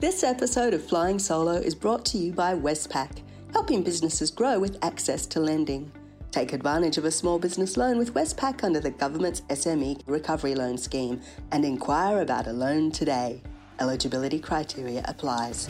[0.00, 3.20] This episode of Flying Solo is brought to you by Westpac,
[3.52, 5.92] helping businesses grow with access to lending.
[6.30, 10.78] Take advantage of a small business loan with Westpac under the government's SME Recovery Loan
[10.78, 11.20] Scheme
[11.52, 13.42] and inquire about a loan today.
[13.78, 15.68] Eligibility criteria applies.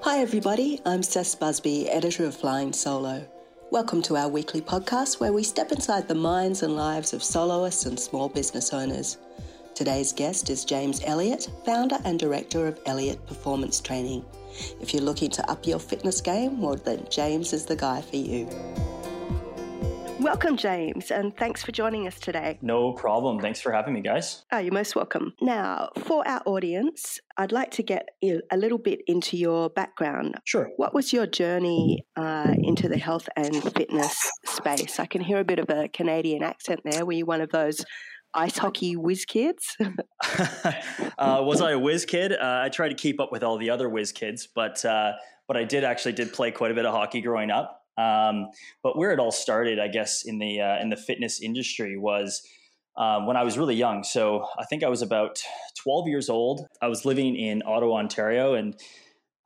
[0.00, 0.80] Hi, everybody.
[0.84, 3.24] I'm Cec Busby, editor of Flying Solo.
[3.70, 7.86] Welcome to our weekly podcast where we step inside the minds and lives of soloists
[7.86, 9.16] and small business owners.
[9.74, 14.24] Today's guest is James Elliott, founder and director of Elliott Performance Training.
[14.80, 18.14] If you're looking to up your fitness game, well, then James is the guy for
[18.14, 18.48] you.
[20.20, 22.56] Welcome, James, and thanks for joining us today.
[22.62, 23.40] No problem.
[23.40, 24.44] Thanks for having me, guys.
[24.52, 25.34] Oh, you're most welcome.
[25.40, 30.36] Now, for our audience, I'd like to get a little bit into your background.
[30.44, 30.70] Sure.
[30.76, 35.00] What was your journey uh, into the health and fitness space?
[35.00, 37.04] I can hear a bit of a Canadian accent there.
[37.04, 37.84] Were you one of those
[38.34, 39.76] ice hockey whiz kids?
[39.80, 42.32] uh, was I a whiz kid?
[42.32, 45.12] Uh, I tried to keep up with all the other whiz kids, but uh,
[45.46, 47.82] but I did actually did play quite a bit of hockey growing up.
[47.96, 48.48] Um,
[48.82, 52.42] but where it all started, I guess, in the uh, in the fitness industry was
[52.96, 54.02] um, when I was really young.
[54.04, 55.40] So I think I was about
[55.82, 56.66] 12 years old.
[56.82, 58.74] I was living in Ottawa, Ontario, and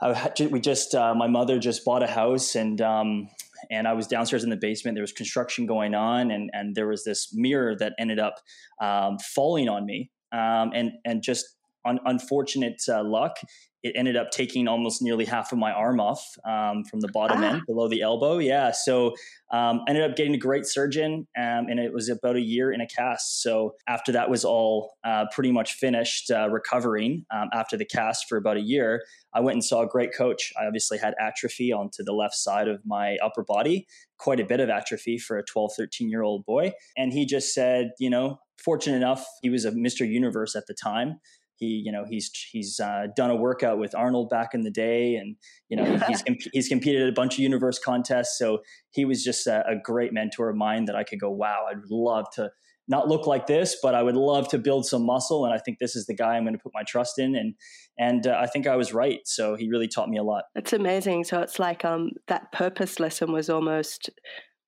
[0.01, 2.81] I, we just uh, my mother just bought a house and.
[2.81, 3.29] Um,
[3.71, 4.97] and I was downstairs in the basement.
[4.97, 8.37] There was construction going on, and and there was this mirror that ended up
[8.81, 13.39] um, falling on me, um, and and just un- unfortunate uh, luck,
[13.85, 17.45] it ended up taking almost nearly half of my arm off um, from the bottom
[17.45, 17.47] ah.
[17.47, 18.39] end below the elbow.
[18.39, 18.73] Yeah.
[18.73, 19.15] So
[19.53, 22.81] um, ended up getting a great surgeon um, and it was about a year in
[22.81, 23.41] a cast.
[23.41, 28.27] So after that was all uh, pretty much finished uh, recovering um, after the cast
[28.29, 30.53] for about a year, I went and saw a great coach.
[30.61, 33.87] I obviously had atrophy onto the left side of my upper body,
[34.19, 36.73] quite a bit of atrophy for a 12, 13 year old boy.
[36.97, 40.09] And he just said, you know, fortunate enough, he was a Mr.
[40.09, 41.21] Universe at the time
[41.59, 45.17] he you know he's he's uh, done a workout with Arnold back in the day,
[45.17, 45.37] and
[45.69, 48.39] you know he's he's competed at a bunch of universe contests.
[48.39, 51.67] So he was just a, a, great mentor of mine that I could go, wow,
[51.71, 52.51] I'd love to
[52.91, 55.79] not look like this, but I would love to build some muscle, and I think
[55.79, 57.55] this is the guy I'm going to put my trust in, and
[57.99, 59.21] and uh, I think I was right.
[59.25, 60.45] So he really taught me a lot.
[60.55, 61.25] It's amazing.
[61.25, 64.11] So it's like um, that purpose lesson was almost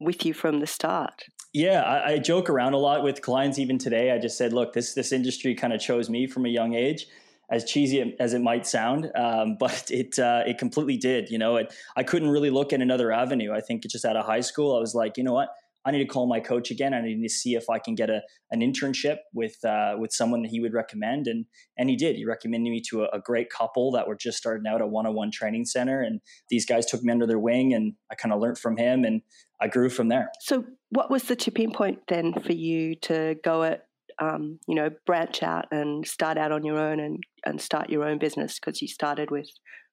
[0.01, 1.25] with you from the start.
[1.53, 4.13] Yeah, I, I, joke around a lot with clients even today.
[4.13, 7.07] I just said, look, this this industry kind of chose me from a young age,
[7.51, 11.29] as cheesy as it might sound, um, but it uh, it completely did.
[11.29, 13.53] You know, it, I couldn't really look at another avenue.
[13.53, 15.49] I think just out of high school, I was like, you know what,
[15.85, 16.93] I need to call my coach again.
[16.93, 20.43] I need to see if I can get a an internship with uh, with someone
[20.43, 21.47] that he would recommend, and
[21.79, 22.17] and he did.
[22.17, 25.07] He recommended me to a, a great couple that were just starting out a one
[25.07, 26.21] on one training center, and
[26.51, 29.23] these guys took me under their wing, and I kind of learned from him, and
[29.61, 30.31] I grew from there.
[30.41, 33.87] So, what was the tipping point then for you to go at
[34.19, 38.05] um, you know branch out and start out on your own and and start your
[38.05, 39.49] own business because you started with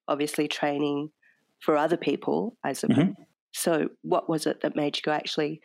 [0.06, 1.10] obviously training
[1.60, 3.12] for other people as a mm-hmm.
[3.58, 5.60] So, what was it that made you go, actually,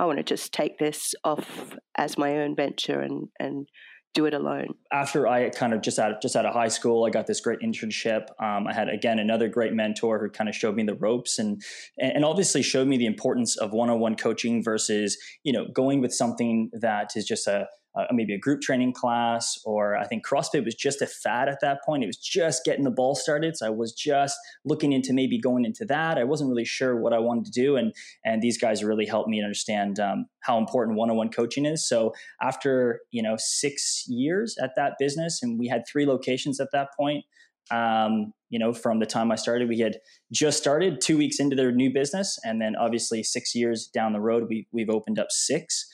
[0.00, 3.68] I want to just take this off as my own venture and, and
[4.14, 4.68] do it alone?
[4.90, 7.40] After I kind of just out of, just out of high school, I got this
[7.40, 8.28] great internship.
[8.42, 11.60] Um, I had again another great mentor who kind of showed me the ropes and
[11.98, 16.00] and obviously showed me the importance of one on one coaching versus you know going
[16.00, 17.66] with something that is just a
[17.96, 21.60] uh, maybe a group training class, or I think CrossFit was just a fad at
[21.60, 22.02] that point.
[22.02, 23.56] It was just getting the ball started.
[23.56, 26.18] So I was just looking into maybe going into that.
[26.18, 27.76] I wasn't really sure what I wanted to do.
[27.76, 27.92] And,
[28.24, 31.88] and these guys really helped me understand um, how important one-on-one coaching is.
[31.88, 32.12] So
[32.42, 36.88] after, you know, six years at that business, and we had three locations at that
[36.98, 37.24] point,
[37.70, 39.96] um, you know, from the time I started, we had
[40.30, 42.38] just started two weeks into their new business.
[42.44, 45.88] And then obviously six years down the road, we, we've opened up six.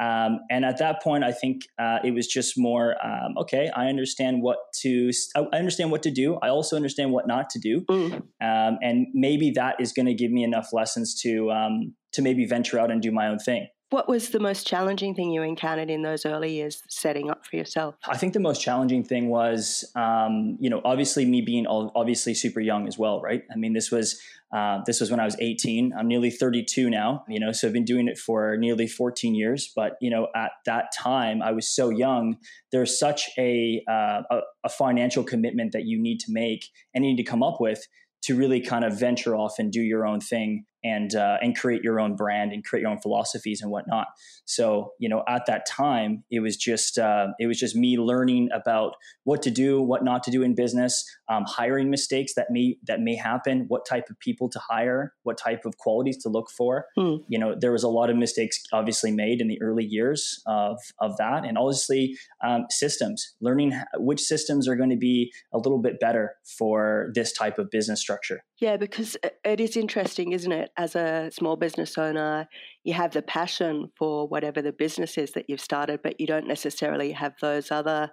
[0.00, 3.70] Um, and at that point, I think uh, it was just more um, okay.
[3.74, 5.10] I understand what to.
[5.34, 6.36] I understand what to do.
[6.36, 8.12] I also understand what not to do, mm.
[8.14, 12.44] um, and maybe that is going to give me enough lessons to um, to maybe
[12.44, 13.68] venture out and do my own thing.
[13.90, 17.54] What was the most challenging thing you encountered in those early years setting up for
[17.54, 17.94] yourself?
[18.04, 22.58] I think the most challenging thing was, um, you know, obviously me being obviously super
[22.58, 23.44] young as well, right?
[23.52, 24.20] I mean, this was
[24.52, 25.92] uh, this was when I was 18.
[25.96, 29.72] I'm nearly 32 now, you know, so I've been doing it for nearly 14 years.
[29.74, 32.38] But you know, at that time, I was so young.
[32.72, 37.12] There's such a, uh, a, a financial commitment that you need to make and you
[37.12, 37.86] need to come up with
[38.22, 41.82] to really kind of venture off and do your own thing and uh, and create
[41.82, 44.06] your own brand and create your own philosophies and whatnot.
[44.44, 48.48] So you know, at that time, it was just uh, it was just me learning
[48.54, 48.94] about
[49.24, 53.00] what to do, what not to do in business, um, hiring mistakes that may that
[53.00, 56.86] may happen, what type of people to hire, what type of qualities to look for.
[56.96, 57.16] Hmm.
[57.28, 60.78] You know, there was a lot of mistakes obviously made in the early years of
[61.00, 65.80] of that, and obviously um, systems, learning which systems are going to be a little
[65.80, 68.44] bit better for this type of business structure.
[68.60, 70.70] Yeah, because it is interesting, isn't it?
[70.78, 72.48] As a small business owner,
[72.84, 76.48] you have the passion for whatever the business is that you've started, but you don't
[76.48, 78.10] necessarily have those other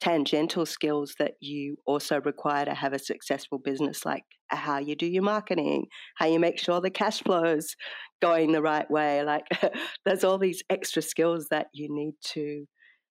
[0.00, 5.06] tangential skills that you also require to have a successful business, like how you do
[5.06, 5.86] your marketing,
[6.16, 7.74] how you make sure the cash flows
[8.20, 9.22] going the right way.
[9.22, 9.44] Like
[10.04, 12.66] there's all these extra skills that you need to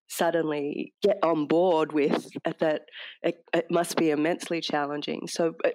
[0.08, 2.82] suddenly get on board with uh, that
[3.24, 5.28] it, it must be immensely challenging.
[5.28, 5.70] So uh,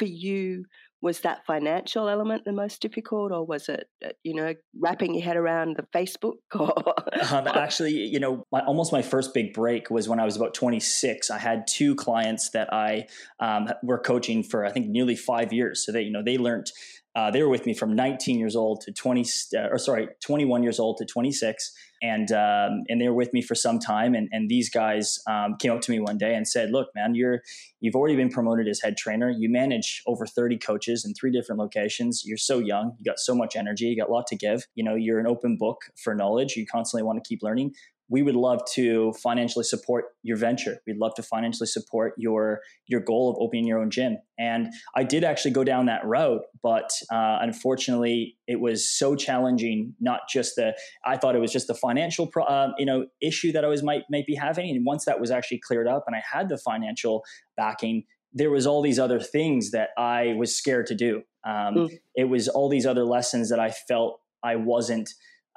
[0.00, 0.64] for you,
[1.02, 5.24] was that financial element the most difficult or was it uh, you know wrapping your
[5.24, 6.74] head around the facebook or
[7.32, 10.52] um, actually you know my, almost my first big break was when i was about
[10.52, 13.06] 26 i had two clients that i
[13.40, 15.84] um, were coaching for i think nearly five years.
[15.84, 16.70] So they you know they learned
[17.16, 19.24] uh, they were with me from 19 years old to 20
[19.56, 23.42] uh, or sorry 21 years old to 26 and um, and they were with me
[23.42, 24.14] for some time.
[24.14, 27.14] And and these guys um, came up to me one day and said, "Look, man,
[27.14, 27.42] you're
[27.80, 29.30] you've already been promoted as head trainer.
[29.30, 32.24] You manage over 30 coaches in three different locations.
[32.24, 32.96] You're so young.
[32.98, 33.86] You got so much energy.
[33.86, 34.66] You got a lot to give.
[34.74, 36.56] You know, you're an open book for knowledge.
[36.56, 37.74] You constantly want to keep learning
[38.10, 40.78] we would love to financially support your venture.
[40.86, 44.18] We'd love to financially support your your goal of opening your own gym.
[44.38, 49.94] And I did actually go down that route, but uh, unfortunately, it was so challenging.
[50.00, 50.76] Not just the
[51.06, 53.82] I thought it was just the financial pro, uh, you know issue that I was
[53.82, 54.68] might might be having.
[54.70, 57.22] And once that was actually cleared up, and I had the financial
[57.56, 61.22] backing, there was all these other things that I was scared to do.
[61.46, 61.90] Um, mm.
[62.16, 65.10] It was all these other lessons that I felt I wasn't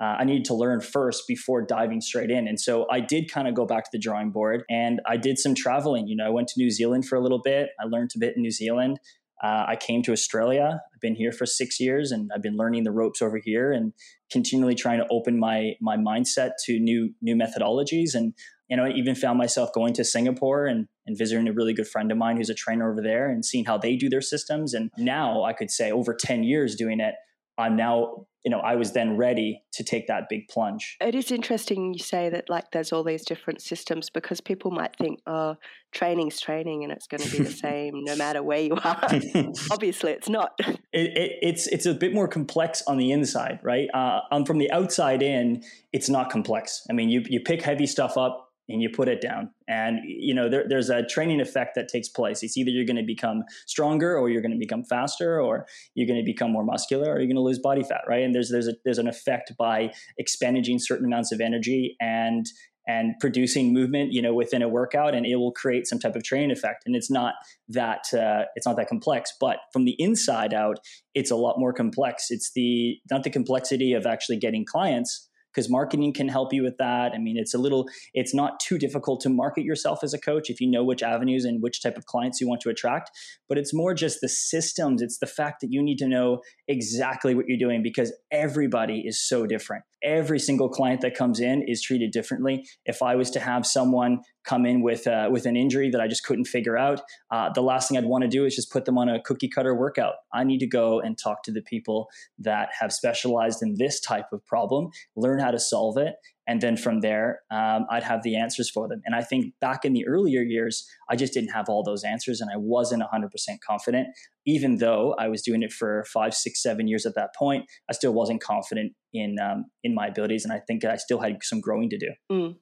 [0.04, 2.46] uh, I needed to learn first before diving straight in.
[2.46, 5.40] And so I did kind of go back to the drawing board and I did
[5.40, 6.08] some traveling.
[6.08, 7.70] You know, I went to New Zealand for a little bit.
[7.80, 9.00] I learned a bit in New Zealand.
[9.42, 10.82] Uh, I came to Australia.
[10.94, 13.94] I've been here for six years and I've been learning the ropes over here and
[14.30, 18.14] continually trying to open my my mindset to new new methodologies.
[18.14, 18.34] And
[18.70, 21.88] you know, I even found myself going to Singapore and, and visiting a really good
[21.88, 24.74] friend of mine who's a trainer over there and seeing how they do their systems.
[24.74, 27.16] And now I could say over 10 years doing it,
[27.58, 30.98] I'm now, you know, I was then ready to take that big plunge.
[31.00, 34.96] It is interesting you say that like there's all these different systems because people might
[34.98, 35.56] think, oh,
[35.92, 39.04] training's training and it's going to be the same no matter where you are.
[39.72, 40.54] Obviously, it's not.
[40.60, 43.88] It, it, it's it's a bit more complex on the inside, right?
[43.94, 46.86] Uh, um, from the outside in, it's not complex.
[46.90, 49.50] I mean, you you pick heavy stuff up and you put it down.
[49.68, 52.44] And you know there, there's a training effect that takes place.
[52.44, 55.66] It's either you're going to become stronger or you're going to become faster or
[55.96, 58.24] you're going to become more muscular or you're going to lose body fat right?
[58.24, 62.46] And there's there's a, there's an effect by expending certain amounts of energy and
[62.86, 66.24] and producing movement you know within a workout and it will create some type of
[66.24, 66.84] training effect.
[66.86, 67.36] And it's not
[67.70, 70.80] that uh, it's not that complex but from the inside out
[71.14, 72.28] it's a lot more complex.
[72.30, 76.78] It's the not the complexity of actually getting clients because marketing can help you with
[76.78, 77.12] that.
[77.14, 80.50] I mean, it's a little, it's not too difficult to market yourself as a coach
[80.50, 83.12] if you know which avenues and which type of clients you want to attract.
[83.48, 85.02] But it's more just the systems.
[85.02, 89.22] It's the fact that you need to know exactly what you're doing because everybody is
[89.22, 89.84] so different.
[90.04, 92.66] Every single client that comes in is treated differently.
[92.86, 96.08] If I was to have someone come in with uh, with an injury that I
[96.08, 98.86] just couldn't figure out, uh, the last thing I'd want to do is just put
[98.86, 100.16] them on a cookie cutter workout.
[100.34, 102.10] I need to go and talk to the people
[102.40, 106.76] that have specialized in this type of problem, learn how to solve it, and then
[106.76, 109.02] from there, um, I'd have the answers for them.
[109.06, 112.42] And I think back in the earlier years, I just didn't have all those answers,
[112.42, 113.30] and I wasn't 100%
[113.66, 114.08] confident.
[114.46, 117.94] Even though I was doing it for five, six, seven years at that point, I
[117.94, 121.62] still wasn't confident in um, in my abilities, and I think I still had some
[121.62, 122.10] growing to do.
[122.32, 122.56] Mm.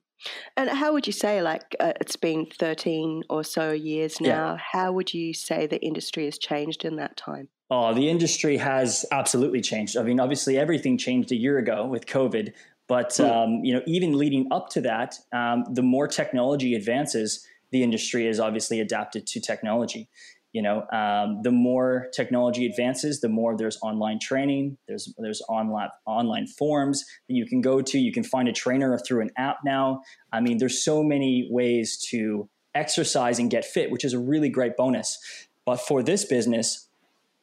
[0.56, 4.58] And how would you say, like, uh, it's been 13 or so years now, yeah.
[4.72, 7.48] how would you say the industry has changed in that time?
[7.70, 9.96] Oh, the industry has absolutely changed.
[9.96, 12.52] I mean, obviously, everything changed a year ago with COVID,
[12.86, 13.24] but hmm.
[13.24, 18.26] um, you know, even leading up to that, um, the more technology advances, the industry
[18.26, 20.08] is obviously adapted to technology.
[20.52, 25.88] You know um, the more technology advances the more there's online training there's there's online
[26.06, 27.98] online forms that you can go to.
[27.98, 30.02] You can find a trainer through an app now.
[30.32, 34.48] I mean there's so many ways to exercise and get fit which is a really
[34.48, 35.18] great bonus.
[35.64, 36.88] But for this business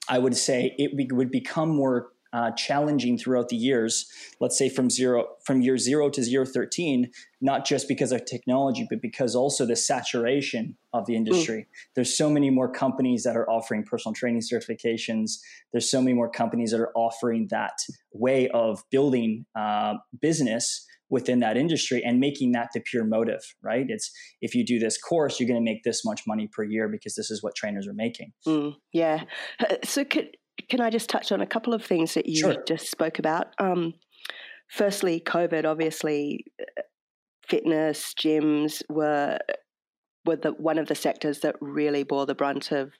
[0.08, 4.08] i would say it be, would become more uh, challenging throughout the years
[4.40, 8.86] let's say from zero from year zero to year 13 not just because of technology
[8.90, 11.62] but because also the saturation of the industry.
[11.62, 11.88] Mm.
[11.96, 15.34] there's so many more companies that are offering personal training certifications.
[15.72, 17.78] There's so many more companies that are offering that
[18.14, 23.86] way of building uh, business within that industry and making that the pure motive right?
[23.90, 26.88] It's if you do this course you're going to make this much money per year
[26.88, 28.32] because this is what trainers are making.
[28.48, 29.24] Mm, yeah.
[29.60, 30.38] Uh, so could
[30.70, 32.64] can I just touch on a couple of things that you sure.
[32.68, 33.48] just spoke about?
[33.58, 33.94] Um,
[34.70, 36.82] firstly, COVID, obviously, uh,
[37.48, 39.40] fitness gyms were
[40.26, 42.92] were the one of the sectors that really bore the brunt of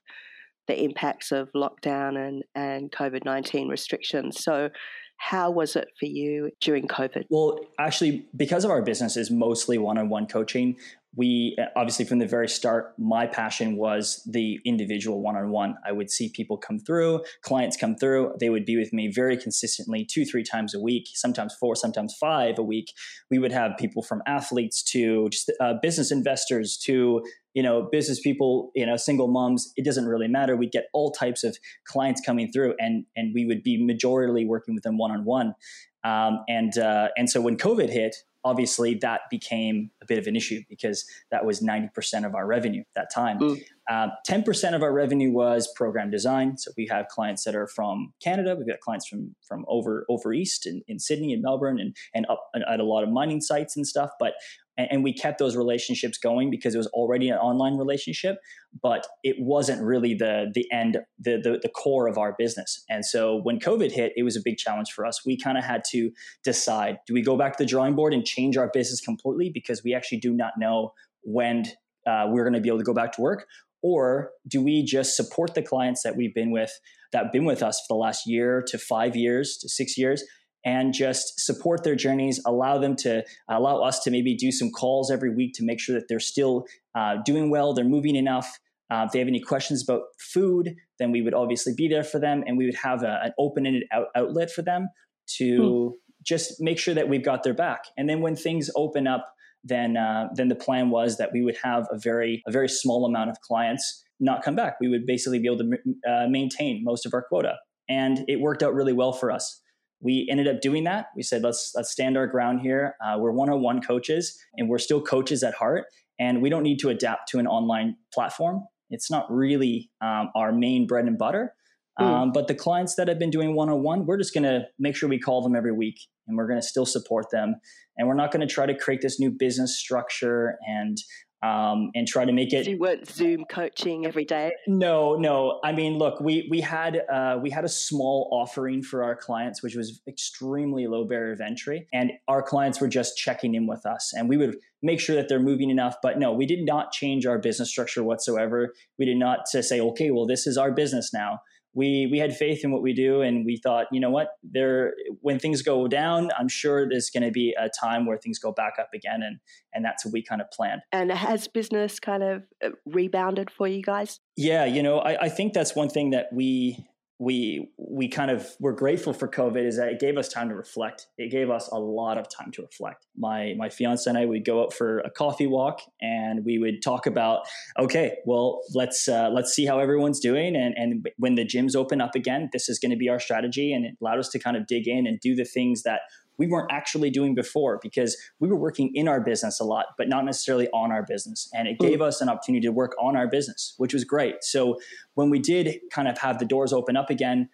[0.68, 4.44] the impacts of lockdown and and COVID nineteen restrictions.
[4.44, 4.70] So,
[5.18, 7.26] how was it for you during COVID?
[7.30, 10.78] Well, actually, because of our business is mostly one on one coaching,
[11.16, 15.76] we obviously from the very start my passion was the individual one-on-one.
[15.86, 18.34] I would see people come through clients come through.
[18.40, 22.16] They would be with me very consistently two three times a week sometimes four sometimes
[22.20, 22.94] five a week.
[23.32, 27.24] We would have people from athletes to just uh, business investors to
[27.56, 29.74] you know business people you know single moms.
[29.76, 30.56] It doesn't really matter.
[30.56, 34.76] We'd get all types of clients coming through and and we would be majorly working
[34.76, 35.56] with them one-on-one.
[36.04, 40.36] Um, and uh, and so when covid hit obviously that became a bit of an
[40.36, 43.40] issue because that was 90% of our revenue at that time.
[43.40, 43.64] Mm.
[43.90, 46.58] Uh, 10% of our revenue was program design.
[46.58, 48.56] So we have clients that are from Canada.
[48.56, 52.28] We've got clients from from over over east in, in Sydney and Melbourne and, and
[52.30, 54.12] up at a lot of mining sites and stuff.
[54.20, 54.34] But
[54.78, 58.38] and, we kept those relationships going because it was already an online relationship
[58.82, 63.06] but it wasn't really the the end the, the, the core of our business and
[63.06, 65.84] so when covid hit it was a big challenge for us we kind of had
[65.90, 66.12] to
[66.44, 69.84] decide do we go back to the drawing board and change our business completely because
[69.84, 70.94] we actually do not know
[71.24, 71.66] when
[72.08, 73.46] uh, we're going to be able to go back to work
[73.82, 76.72] or do we just support the clients that we've been with
[77.12, 80.24] that have been with us for the last year to five years to six years
[80.66, 85.10] and just support their journeys allow them to allow us to maybe do some calls
[85.10, 88.60] every week to make sure that they're still uh, doing well they're moving enough
[88.92, 92.20] uh, if they have any questions about food then we would obviously be there for
[92.20, 94.90] them and we would have a, an open-ended out- outlet for them
[95.28, 96.14] to hmm.
[96.24, 99.34] just make sure that we've got their back and then when things open up
[99.64, 103.06] then uh, then the plan was that we would have a very a very small
[103.06, 105.78] amount of clients not come back we would basically be able to
[106.10, 107.56] uh, maintain most of our quota
[107.88, 109.62] and it worked out really well for us
[110.02, 111.08] we ended up doing that.
[111.16, 112.96] We said, let's let's stand our ground here.
[113.04, 115.86] Uh, we're one-on-one coaches, and we're still coaches at heart,
[116.20, 118.64] and we don't need to adapt to an online platform.
[118.90, 121.54] It's not really um, our main bread and butter.
[122.00, 122.06] Hmm.
[122.06, 125.10] Um, but the clients that have been doing one-on-one, we're just going to make sure
[125.10, 127.56] we call them every week, and we're going to still support them,
[127.98, 130.98] and we're not going to try to create this new business structure and
[131.42, 132.66] um, and try to make it.
[132.66, 134.52] So you weren't Zoom coaching every day.
[134.68, 135.62] No, no.
[135.64, 139.64] I mean, look, we we had uh, we had a small offering for our clients,
[139.64, 143.86] which was extremely low barrier of entry, and our clients were just checking in with
[143.86, 145.96] us, and we would make sure that they're moving enough.
[146.02, 148.74] But no, we did not change our business structure whatsoever.
[148.98, 151.40] We did not to say, okay, well, this is our business now
[151.74, 154.94] we we had faith in what we do and we thought you know what there
[155.22, 158.52] when things go down i'm sure there's going to be a time where things go
[158.52, 159.40] back up again and
[159.74, 160.82] and that's what we kind of planned.
[160.92, 164.20] And has business kind of uh, rebounded for you guys?
[164.36, 166.89] Yeah you know i, I think that's one thing that we
[167.20, 170.56] we we kind of were grateful for COVID is that it gave us time to
[170.56, 171.08] reflect.
[171.18, 173.06] It gave us a lot of time to reflect.
[173.18, 176.82] My my fiance and I would go out for a coffee walk and we would
[176.82, 177.42] talk about
[177.78, 182.00] okay, well let's uh, let's see how everyone's doing and and when the gyms open
[182.00, 184.56] up again, this is going to be our strategy and it allowed us to kind
[184.56, 186.02] of dig in and do the things that
[186.40, 190.08] we weren't actually doing before because we were working in our business a lot, but
[190.08, 191.50] not necessarily on our business.
[191.54, 192.04] And it gave hmm.
[192.04, 194.38] us an opportunity to work on our business, which was great.
[194.42, 194.80] So
[195.14, 197.50] when we did kind of have the doors open up again,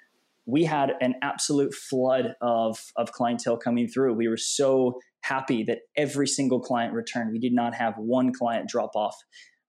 [0.45, 4.13] we had an absolute flood of, of clientele coming through.
[4.13, 7.31] We were so happy that every single client returned.
[7.31, 9.15] We did not have one client drop off.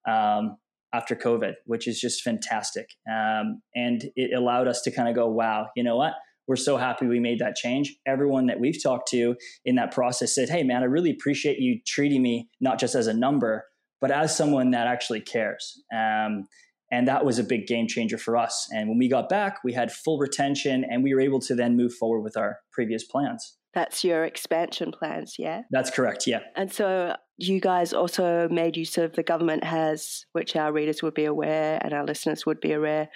[0.07, 0.57] Um,
[0.93, 2.91] after COVID, which is just fantastic.
[3.11, 6.13] Um, and it allowed us to kind of go, wow, you know what?
[6.47, 7.95] We're so happy we made that change.
[8.05, 9.35] Everyone that we've talked to
[9.65, 13.07] in that process said, Hey, man, I really appreciate you treating me not just as
[13.07, 13.65] a number,
[13.99, 15.81] but as someone that actually cares.
[15.93, 16.47] Um,
[16.91, 18.67] and that was a big game changer for us.
[18.71, 21.75] And when we got back, we had full retention and we were able to then
[21.75, 23.57] move forward with our previous plans.
[23.73, 25.61] That's your expansion plans, yeah?
[25.69, 26.39] That's correct, yeah.
[26.55, 31.13] And so you guys also made use of the government has, which our readers would
[31.13, 33.09] be aware and our listeners would be aware,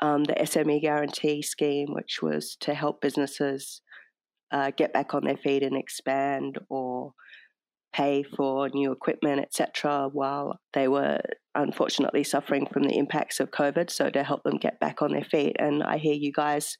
[0.00, 3.80] um, the SME guarantee scheme, which was to help businesses
[4.52, 7.12] uh, get back on their feet and expand or
[7.92, 11.18] pay for new equipment, etc., while they were
[11.54, 13.90] unfortunately suffering from the impacts of COVID.
[13.90, 15.56] So to help them get back on their feet.
[15.58, 16.76] And I hear you guys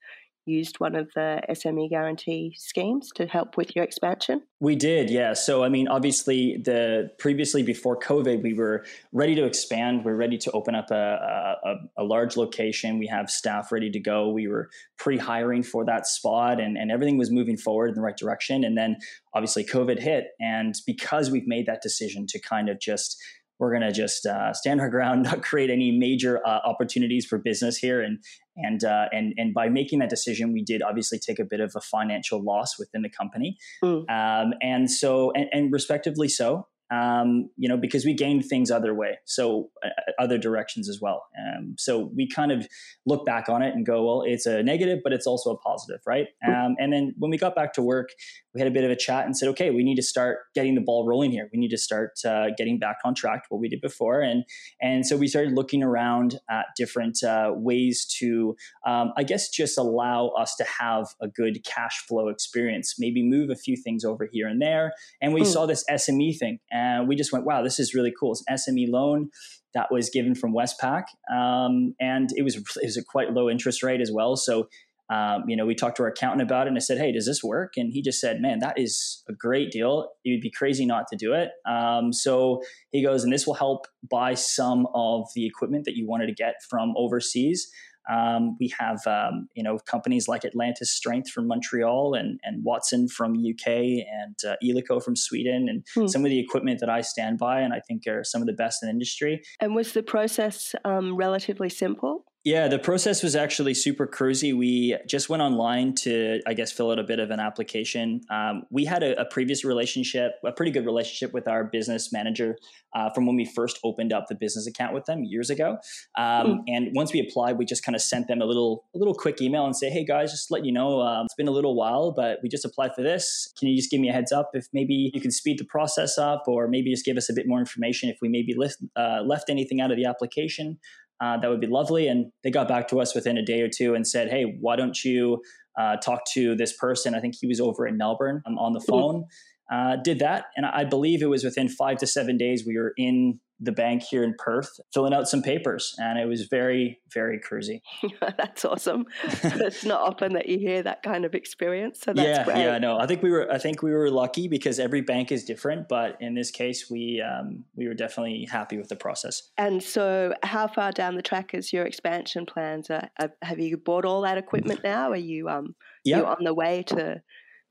[0.46, 4.42] used one of the SME guarantee schemes to help with your expansion?
[4.60, 5.34] We did, yeah.
[5.34, 10.04] So, I mean, obviously, the previously before COVID, we were ready to expand.
[10.04, 12.98] We are ready to open up a, a, a, large location.
[12.98, 14.30] We have staff ready to go.
[14.30, 18.00] We were pre hiring for that spot, and, and everything was moving forward in the
[18.00, 18.64] right direction.
[18.64, 18.96] And then,
[19.34, 20.28] obviously, COVID hit.
[20.40, 23.20] And because we've made that decision to kind of just
[23.58, 27.38] we're going to just uh, stand our ground, not create any major uh, opportunities for
[27.38, 28.18] business here, and
[28.56, 31.72] and uh, and and by making that decision, we did obviously take a bit of
[31.76, 34.08] a financial loss within the company, mm.
[34.10, 38.94] um, and so and, and respectively so um, you know, because we gained things other
[38.94, 39.88] way, so uh,
[40.22, 41.24] other directions as well.
[41.36, 42.66] Um, so we kind of
[43.06, 46.00] look back on it and go, well, it's a negative, but it's also a positive,
[46.06, 46.28] right?
[46.46, 48.10] Um, and then when we got back to work,
[48.56, 50.74] we had a bit of a chat and said, okay, we need to start getting
[50.74, 51.50] the ball rolling here.
[51.52, 54.44] We need to start uh, getting back on track what we did before, and
[54.80, 59.76] and so we started looking around at different uh, ways to, um, I guess, just
[59.76, 62.94] allow us to have a good cash flow experience.
[62.98, 65.46] Maybe move a few things over here and there, and we mm.
[65.46, 68.32] saw this SME thing and we just went, wow, this is really cool.
[68.32, 69.30] It's an SME loan
[69.74, 73.82] that was given from Westpac, um, and it was it was a quite low interest
[73.82, 74.36] rate as well.
[74.36, 74.68] So.
[75.08, 77.26] Um, you know, we talked to our accountant about it and I said, Hey, does
[77.26, 77.74] this work?
[77.76, 80.10] And he just said, Man, that is a great deal.
[80.24, 81.50] It would be crazy not to do it.
[81.68, 86.06] Um, so he goes, And this will help buy some of the equipment that you
[86.08, 87.68] wanted to get from overseas.
[88.08, 93.08] Um, we have um, you know companies like Atlantis Strength from Montreal and, and Watson
[93.08, 96.06] from UK and uh, Eleiko from Sweden and hmm.
[96.06, 98.52] some of the equipment that I stand by and I think are some of the
[98.52, 99.42] best in the industry.
[99.60, 102.24] And was the process um, relatively simple?
[102.46, 104.56] Yeah, the process was actually super cruisy.
[104.56, 108.20] We just went online to, I guess, fill out a bit of an application.
[108.30, 112.56] Um, we had a, a, previous relationship, a pretty good relationship with our business manager
[112.94, 115.78] uh, from when we first opened up the business account with them years ago.
[116.16, 116.58] Um, mm.
[116.68, 119.42] And once we applied, we just kind of sent them a little, a little quick
[119.42, 122.12] email and say, "Hey guys, just let you know, um, it's been a little while,
[122.12, 123.52] but we just applied for this.
[123.58, 126.16] Can you just give me a heads up if maybe you can speed the process
[126.16, 129.22] up, or maybe just give us a bit more information if we maybe left, uh,
[129.26, 130.78] left anything out of the application?"
[131.20, 132.08] Uh, that would be lovely.
[132.08, 134.76] And they got back to us within a day or two and said, hey, why
[134.76, 135.42] don't you
[135.78, 137.14] uh, talk to this person?
[137.14, 139.24] I think he was over in Melbourne um, on the phone.
[139.70, 140.46] Uh, did that.
[140.56, 144.02] And I believe it was within five to seven days we were in the bank
[144.02, 147.80] here in Perth, filling out some papers, and it was very, very cruisy.
[148.20, 149.06] that's awesome.
[149.24, 152.58] it's not often that you hear that kind of experience, so that's yeah, great.
[152.58, 155.44] Yeah, no, I think we were, I think we were lucky because every bank is
[155.44, 159.50] different, but in this case, we um, we were definitely happy with the process.
[159.56, 162.90] And so, how far down the track is your expansion plans?
[162.90, 163.08] Uh,
[163.40, 165.12] have you bought all that equipment now?
[165.12, 165.74] Are you um,
[166.04, 166.18] yep.
[166.18, 167.22] you on the way to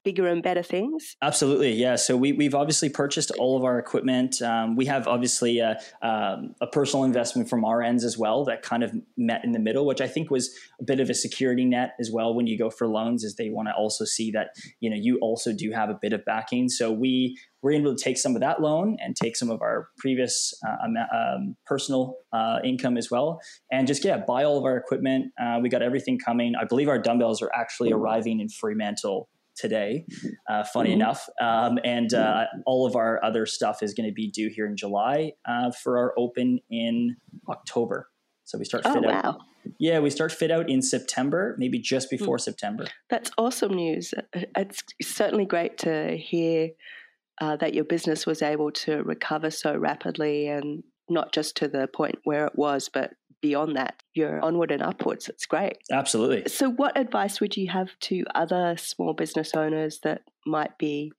[0.05, 1.17] bigger and better things?
[1.21, 1.95] Absolutely, yeah.
[1.95, 4.41] So we, we've obviously purchased all of our equipment.
[4.41, 8.61] Um, we have obviously a, um, a, personal investment from our ends as well that
[8.61, 11.65] kind of met in the middle, which I think was a bit of a security
[11.65, 14.49] net as well when you go for loans, is they want to also see that
[14.79, 16.69] you know you also do have a bit of backing.
[16.69, 19.89] So we were able to take some of that loan and take some of our
[19.97, 20.85] previous uh,
[21.17, 23.39] um, personal uh, income as well,
[23.71, 25.31] and just yeah, buy all of our equipment.
[25.41, 26.53] Uh, we got everything coming.
[26.59, 30.05] I believe our dumbbells are actually arriving in Fremantle today,
[30.49, 31.01] uh, funny mm-hmm.
[31.01, 31.29] enough.
[31.41, 34.75] Um, and uh, all of our other stuff is going to be due here in
[34.75, 37.15] July uh, for our open in
[37.49, 38.09] October.
[38.43, 39.21] So we start oh, fit wow.
[39.23, 39.39] out.
[39.79, 42.17] Yeah, we start fit out in September, maybe just hmm.
[42.17, 42.41] before mm.
[42.41, 42.85] September.
[43.09, 44.13] That's awesome news.
[44.33, 46.69] It's certainly great to hear
[47.41, 51.87] uh, that your business was able to recover so rapidly and not just to the
[51.87, 55.29] point where it was, but beyond that, you're onward and upwards.
[55.29, 55.77] It's great.
[55.91, 56.49] Absolutely.
[56.49, 61.11] So, what advice would you have to other small business owners that might be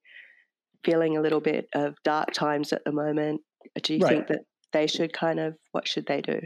[0.85, 3.41] feeling a little bit of dark times at the moment?
[3.83, 4.09] Do you right.
[4.11, 4.41] think that
[4.73, 6.41] they should kind of, what should they do?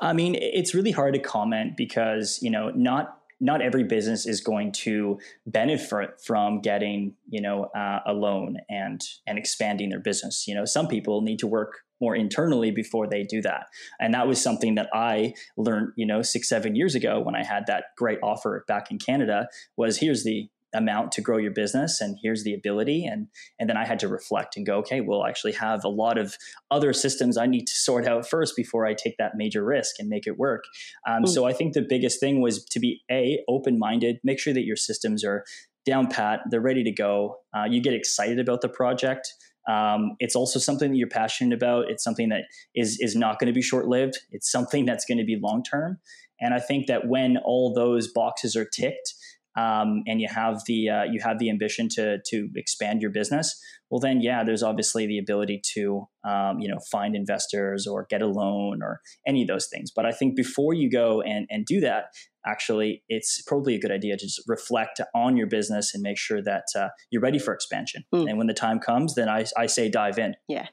[0.00, 4.40] I mean, it's really hard to comment because, you know, not not every business is
[4.40, 10.48] going to benefit from getting you know uh, a loan and and expanding their business
[10.48, 13.66] you know some people need to work more internally before they do that.
[14.00, 17.44] And that was something that I learned, you know, six, seven years ago when I
[17.44, 22.00] had that great offer back in Canada was here's the amount to grow your business
[22.00, 23.28] and here's the ability and
[23.58, 26.36] and then I had to reflect and go okay we'll actually have a lot of
[26.72, 30.08] other systems I need to sort out first before I take that major risk and
[30.08, 30.64] make it work
[31.08, 31.28] um, mm.
[31.28, 34.64] so I think the biggest thing was to be a open minded make sure that
[34.64, 35.44] your systems are
[35.86, 36.40] down pat.
[36.50, 37.38] They're ready to go.
[37.54, 39.32] Uh, you get excited about the project.
[39.68, 41.90] Um, it's also something that you're passionate about.
[41.90, 42.42] It's something that
[42.74, 44.18] is is not going to be short lived.
[44.30, 45.98] It's something that's going to be long term.
[46.40, 49.14] And I think that when all those boxes are ticked,
[49.56, 53.58] um, and you have the uh, you have the ambition to to expand your business,
[53.90, 58.22] well then yeah, there's obviously the ability to um, you know find investors or get
[58.22, 59.90] a loan or any of those things.
[59.94, 62.06] But I think before you go and and do that,
[62.46, 66.42] actually, it's probably a good idea to just reflect on your business and make sure
[66.42, 68.04] that uh, you're ready for expansion.
[68.14, 68.28] Mm.
[68.28, 70.34] And when the time comes, then I I say dive in.
[70.48, 70.66] Yeah,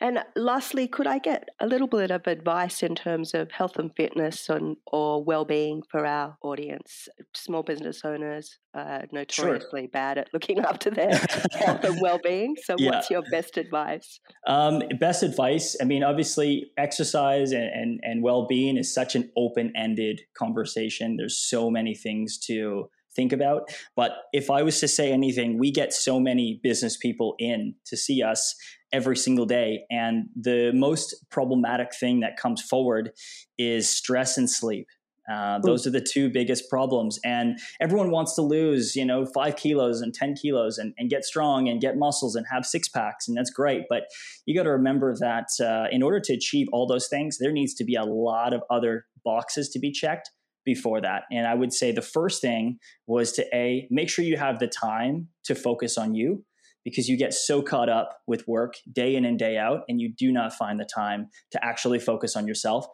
[0.00, 3.90] and lastly, could I get a little bit of advice in terms of health and
[3.96, 7.08] fitness and, or well-being for our audience?
[7.34, 9.88] Small business owners are notoriously sure.
[9.88, 11.16] bad at looking after their
[11.52, 12.56] health and well-being.
[12.62, 12.90] So, yeah.
[12.90, 14.20] what's your best advice?
[14.46, 15.76] Um, best advice.
[15.80, 21.16] I mean, obviously, exercise and, and, and well-being is such an open-ended conversation.
[21.16, 23.70] There's so many things to think about.
[23.96, 27.96] But if I was to say anything, we get so many business people in to
[27.96, 28.54] see us
[28.92, 29.84] every single day.
[29.90, 33.12] And the most problematic thing that comes forward
[33.58, 34.86] is stress and sleep.
[35.30, 37.18] Uh, those are the two biggest problems.
[37.22, 41.24] And everyone wants to lose, you know, five kilos and 10 kilos and, and get
[41.24, 43.28] strong and get muscles and have six packs.
[43.28, 43.82] And that's great.
[43.90, 44.04] But
[44.46, 47.74] you got to remember that uh, in order to achieve all those things, there needs
[47.74, 50.30] to be a lot of other boxes to be checked
[50.64, 51.22] before that.
[51.30, 54.66] And I would say the first thing was to A, make sure you have the
[54.66, 56.44] time to focus on you
[56.90, 60.12] because you get so caught up with work day in and day out and you
[60.12, 62.86] do not find the time to actually focus on yourself.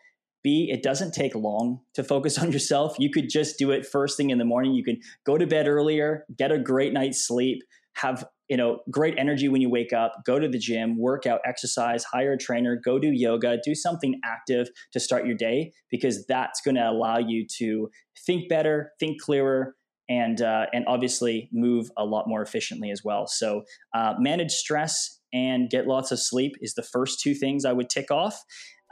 [0.43, 2.97] B, it doesn't take long to focus on yourself.
[2.99, 4.75] You could just do it first thing in the morning.
[4.75, 7.63] You can go to bed earlier, get a great night's sleep,
[7.95, 11.41] have you know great energy when you wake up go to the gym work out
[11.47, 16.27] exercise hire a trainer go do yoga do something active to start your day because
[16.27, 17.89] that's going to allow you to
[18.27, 19.75] think better think clearer
[20.09, 23.27] and uh, and obviously move a lot more efficiently as well.
[23.27, 23.63] So
[23.95, 27.91] uh, manage stress and get lots of sleep is the first two things I would
[27.91, 28.41] tick off.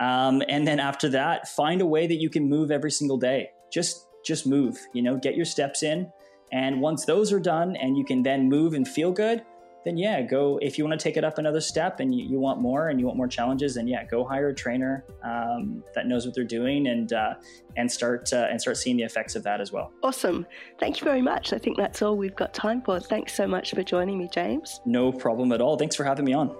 [0.00, 3.50] Um, and then after that, find a way that you can move every single day.
[3.72, 4.78] Just just move.
[4.94, 6.10] You know, get your steps in.
[6.52, 9.42] And once those are done, and you can then move and feel good,
[9.84, 10.58] then yeah, go.
[10.62, 13.00] If you want to take it up another step and you, you want more and
[13.00, 16.44] you want more challenges, then yeah, go hire a trainer um, that knows what they're
[16.44, 17.34] doing and uh,
[17.76, 19.92] and start uh, and start seeing the effects of that as well.
[20.02, 20.46] Awesome.
[20.78, 21.52] Thank you very much.
[21.52, 23.00] I think that's all we've got time for.
[23.00, 24.80] Thanks so much for joining me, James.
[24.86, 25.76] No problem at all.
[25.76, 26.54] Thanks for having me on.